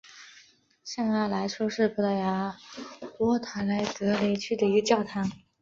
[0.83, 2.57] 圣阿莱舒是葡萄牙
[3.19, 5.45] 波塔莱格雷区的一个堂区。